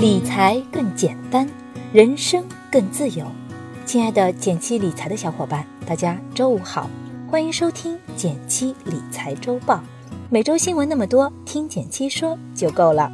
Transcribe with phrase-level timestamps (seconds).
[0.00, 1.46] 理财更简单，
[1.92, 2.42] 人生
[2.72, 3.22] 更自由。
[3.84, 6.88] 亲爱的减七理财的小伙伴，大家周五好，
[7.30, 9.78] 欢迎收听减七理财周报。
[10.30, 13.12] 每周新闻那么多，听减七说就够了。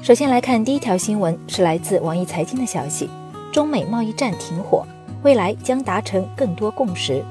[0.00, 3.10] 首先来看第一条新闻，是来自网易财经的消息：
[3.50, 4.86] 中美贸易战停火，
[5.24, 7.24] 未来将达成更多共识。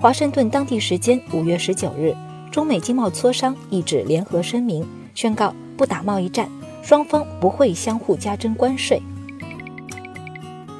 [0.00, 2.16] 华盛顿当地时间五月十九日，
[2.50, 6.50] 中美经贸磋商一纸联合声明，宣告不打贸易战。
[6.82, 9.00] 双方不会相互加征关税。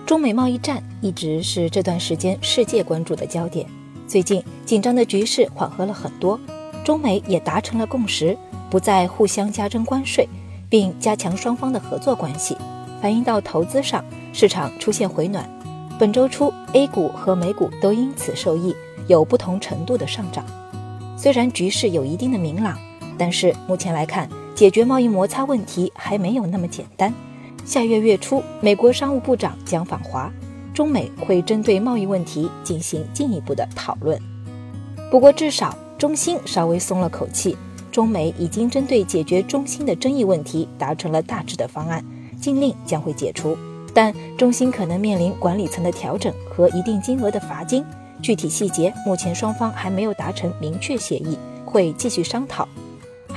[0.06, 3.64] 中美贸易战一直是这段时间世界关注的焦点。
[4.08, 6.38] 最近紧张的局势缓和了很多，
[6.84, 8.36] 中美也达成了共识，
[8.68, 10.28] 不再互相加征关税，
[10.68, 12.56] 并加强双方的合作关系。
[13.00, 15.48] 反映到投资上，市场出现回暖。
[15.98, 18.74] 本周初，A 股和美股都因此受益，
[19.06, 20.44] 有不同程度的上涨。
[21.16, 22.76] 虽然局势有一定的明朗，
[23.16, 24.28] 但是目前来看。
[24.60, 27.10] 解决贸易摩擦问题还没有那么简单。
[27.64, 30.30] 下月月初，美国商务部长将访华，
[30.74, 34.20] 中美会针对贸易问题进行进一步的讨论。
[35.10, 37.56] 不过，至少中兴稍微松了口气，
[37.90, 42.04] 中美已经针对解决中兴的争议问题达成了大致的方案，
[42.38, 43.56] 禁令将会解除，
[43.94, 47.82] 但中兴可能面临管理层的调整和一定金额的罚金。
[48.20, 52.68] 具体细节目前双方还没有达成明确协议，会继续商讨。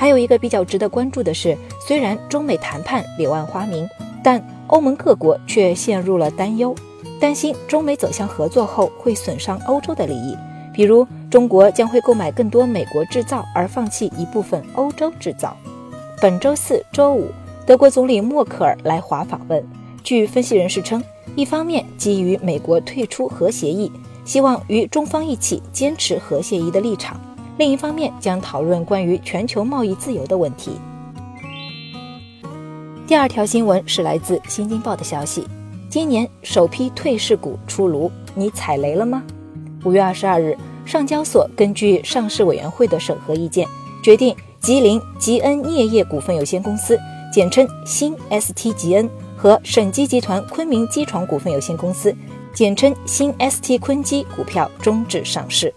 [0.04, 3.88] 还有一个比较值得关注的是，虽然中美谈判柳暗花明，
[4.22, 6.76] 但欧盟各国却陷入了担忧，
[7.22, 10.38] 担心中美走向合作后会损伤欧洲的利益，
[10.74, 15.56] 比如中国将会购买更多美国制造而放弃一部分欧洲制造。
[16.20, 17.32] 本周四、周五，
[17.66, 19.66] 德国总理默克尔来华访问。
[20.04, 21.02] 据分析人士称，
[21.34, 23.90] 一方面基于美国退出核协议，
[24.26, 27.18] 希望与中方一起坚持核协议的立场。
[27.58, 30.72] 另一方面，将讨论关于全球贸易自由的问题。
[33.06, 35.48] 第二条新闻是来自《新京报》的消息：
[35.88, 39.22] 今年首批退市股出炉，你踩雷了吗？
[39.84, 43.68] 五月二十二日，上交所根据上市委员会的审核意见，
[44.04, 46.98] 决定吉林吉恩镍业股份有限公司
[47.32, 49.08] （简称新 ST 吉恩）
[49.38, 52.16] 和沈基集团昆明机床股份有限公司
[52.52, 55.72] （简称新 ST 昆基）股票终止上市。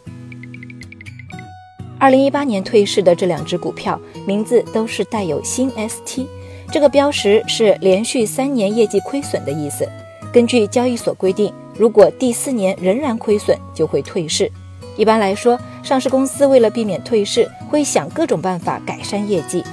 [1.98, 6.26] 二零一八年退市的这两只股票名字都是带有新 ST，
[6.70, 9.88] 这个标识是连续三年业绩亏损的意思。
[10.30, 14.50] 根据交易所规定，如果第四年仍然亏损，就会退市。
[14.96, 19.64] 一般来说，上市公司为了避免退市，会想各种办法改善业绩。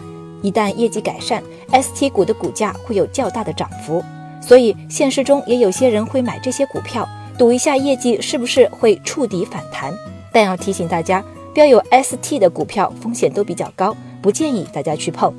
[0.41, 4.01] 一旦业绩改善，ST 股的股价会有较大的涨幅。
[4.41, 7.07] 所以现实中也有些人会买这些股票，
[7.37, 9.93] 赌一下业绩是不是会触底反弹。
[10.31, 11.23] 但要提醒大家。
[11.53, 15.31] 标有 ST 的股票风险都比较高，不建议大家去碰。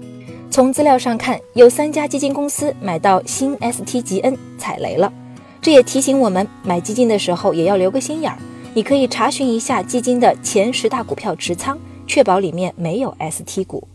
[0.48, 5.12] 从资料上看，有三家基金公司买到新 ST 吉恩踩雷了，
[5.60, 8.38] 这也提醒我们买基金的时候也要留个心眼儿。
[8.75, 11.76] 你可以查询一下基金的前十大股票持仓，
[12.06, 13.86] 确保里面没有 ST 股。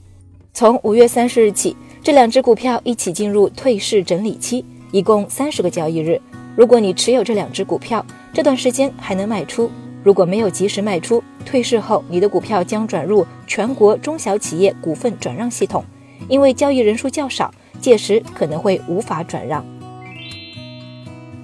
[0.53, 6.19] 从五月三十日起，这两只股票一起进入退市整理期，一共三十个交易日。
[6.57, 9.71] 如果你持有这两只股票，这段时间还能卖出。
[10.03, 15.83] 如果没有及时卖出，退市后你的股票将转入全国中小企业股份转让系统，
[16.27, 19.65] 因为交易人数较少，届时可能会无法转让。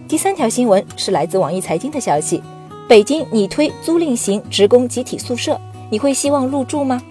[0.08, 2.42] 第三条新闻是来自网易财经的消息：
[2.88, 7.02] 北京拟推租赁型职工集体宿舍，你会希望入住吗？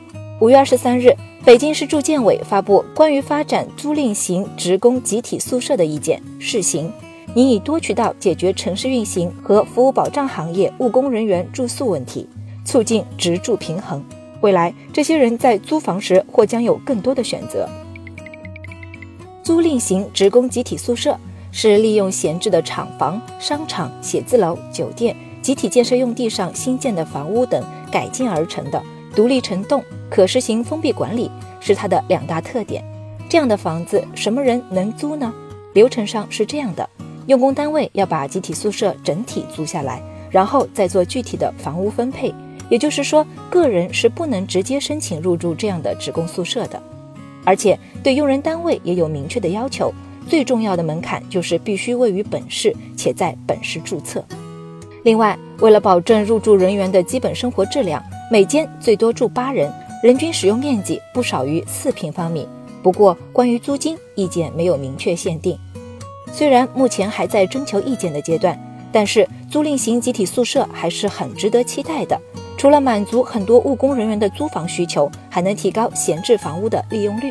[0.40, 6.90] 五月二十三日，北京市住建委发布关于发展租赁型职工集体宿舍的意见试行。
[7.34, 12.28] 拟以多渠道解决城市运行和服务保障行业务工人员住宿问题，
[12.64, 14.02] 促进职住平衡。
[14.40, 17.68] 未来，这些人在租房时或将有更多的选择。
[19.42, 21.18] 租赁型职工集体宿舍
[21.50, 28.80] 是利用闲置的厂房、商场、写字楼、酒店、集体建设用地上新建的房屋等改建而成的
[29.14, 32.84] 独立成栋，可实行封闭管理，是它的两大特点。
[33.28, 35.34] 这样的房子，什么人能租呢？
[35.72, 36.88] 流程上是这样的。
[37.26, 42.34] 用工单位要把集体宿舍整体租下来，然后再做具体的房屋分配。
[42.68, 46.82] 也就是说，个人是不能直接申请入住这样的职工宿舍的。
[47.44, 49.92] 而且对用人单位也有明确的要求，
[50.28, 54.24] 最重要的门槛就是必须位于本市且在本市注册。
[55.02, 59.70] 另外，为了保证入住人员的基本生活质量，每间最多住八人，
[60.02, 62.48] 人均使用面积不少于四平方米。
[62.82, 65.58] 不过，关于租金，意见没有明确限定。
[66.36, 68.58] 虽然目前还在征求意见的阶段，
[68.90, 72.20] 但是租赁型集体宿舍还是很值得期待的。
[72.58, 77.30] 除了满足很多务工人员的租房需求，还能提高闲置房屋的利用率。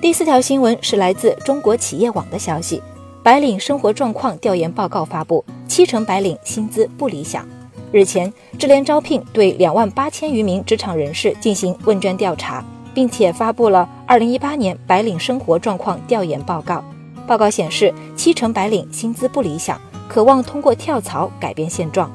[0.00, 2.80] 第四条新闻是来自中国企业网的消息：
[3.24, 7.44] 白领生活状况调研报告发布，七成白领薪资不理想。
[7.90, 12.64] 日前，智联招聘对两万八千余名职场人士进行问卷调查，
[12.94, 16.84] 并且发布了二零一八年白领生活状况调研报告。
[17.26, 22.10] 报告显示，七成白领薪资不理想，渴望通过跳槽改变现状。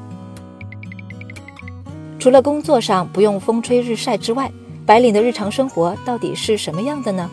[2.18, 4.50] 除了工作上不用风吹日晒之外，
[4.86, 7.30] 白领的日常生活到底是什么样的呢？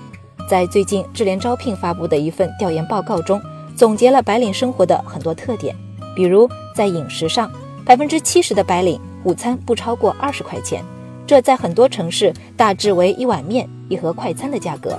[0.50, 3.40] 在最近智联招聘发布的一份调研报告中，
[3.76, 5.76] 总结了白领生活的很多特点，
[6.16, 7.50] 比如在饮食上。
[7.86, 10.84] 百分之七十的白领午餐不超过二十块钱，
[11.26, 14.96] 这在很多城市大致为一碗面、一盒快餐的价格。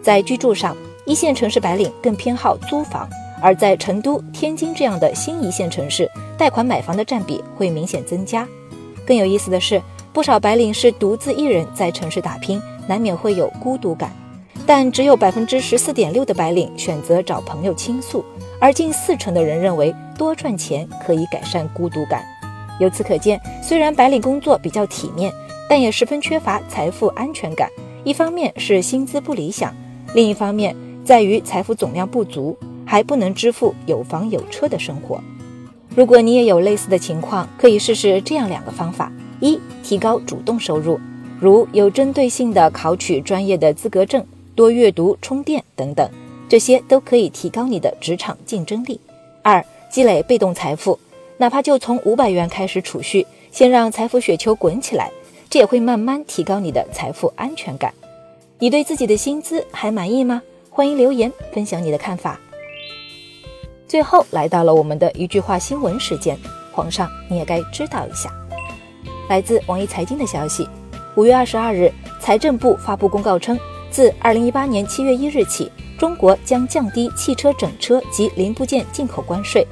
[0.00, 0.76] 在居住上，
[1.10, 3.10] 一线城市白领更偏好租房，
[3.42, 6.08] 而在成都、天津这样的新一线城市，
[6.38, 8.46] 贷款买房的占比会明显增加。
[9.04, 14.12] 更有意思的是，不少白领是独自一人在城市打拼，难免会有孤独感，
[14.64, 18.24] 但只有百分之十四点六的白领选择找朋友倾诉。
[18.60, 22.24] 而近四成的人认为多赚钱可以改善孤独感。
[22.78, 25.32] 由此可见，虽然白领工作比较体面，
[25.68, 27.68] 但也十分缺乏财富安全感。
[28.04, 29.74] 一方面是薪资不理想，
[30.14, 30.72] 另一方面
[31.10, 35.20] 在于财富总量不足，还不能支付有房有车的生活。
[35.92, 39.10] 如果你也有类似的情况，可以试试这样两个方法：
[39.40, 41.00] 一、提高主动收入，
[41.40, 44.24] 如有针对性的考取专业的资格证、
[44.54, 46.08] 多阅读、充电等等。
[46.48, 49.00] 这些都可以提高你的职场竞争力。
[49.42, 50.96] 二、积累被动财富，
[51.38, 55.10] 哪怕就从五百元开始储蓄，先让财富雪球滚起来，
[55.48, 57.92] 这也会慢慢提高你的财富安全感。
[58.60, 60.40] 你对自己的薪资还满意吗？
[60.80, 62.40] 欢迎留言分享你的看法。
[63.86, 66.38] 最后来到了我们的一句话新闻时间，
[66.72, 68.30] 皇上你也该知道一下。
[69.28, 70.66] 来自网易财经的消息，
[71.16, 73.60] 五月二十二日，财政部发布公告称，
[73.90, 75.70] 自二零一八年七月一日起。
[75.98, 79.66] 中国将降低汽车整车及零部件进口关税，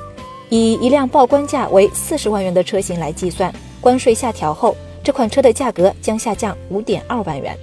[0.50, 3.50] 以一辆报关价为四十万元的车型来计算，
[3.80, 7.58] 关税下调后，这款车的价格将下降五点二万元。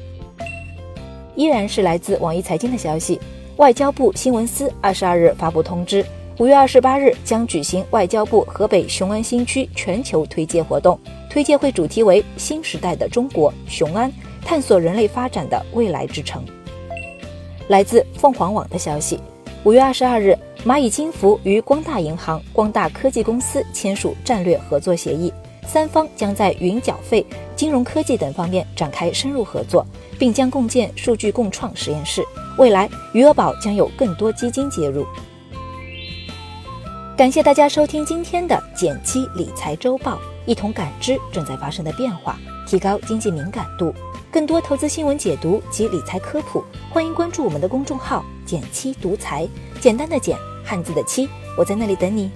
[1.35, 3.19] 依然是来自网易财经的消息，
[3.57, 6.05] 外交部新闻司二十二日发布通知，
[6.39, 10.99] 五月二十八日将举行外交部河北雄安新区全球推介活动，
[11.29, 14.11] 推介会主题为“新时代的中国雄安，
[14.43, 16.43] 探索人类发展的未来之城”。
[17.67, 19.19] 来自凤凰网的消息，
[19.63, 25.33] 五月二十二日，蚂蚁金服与光大银行、光大科技公司签署战略合作协议，
[25.65, 27.25] 三方将在云缴费、
[27.55, 29.85] 金融科技等方面展开深入合作，
[30.19, 32.23] 并将共建数据共创实验室。
[32.57, 35.05] 未来，余额宝将有更多基金接入。
[37.17, 42.37] 感谢大家收听今天的减七理财周报，一同感知正在发生的变化，
[42.67, 43.93] 提高经济敏感度。
[44.29, 46.61] 更多投资新闻解读及理财科普，
[46.91, 49.47] 欢迎关注我们的公众号“简七独裁”，
[49.79, 52.29] 简单的简，汉字的七，我在那里等你。